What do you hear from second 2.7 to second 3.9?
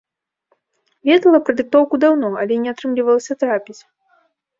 атрымлівалася трапіць.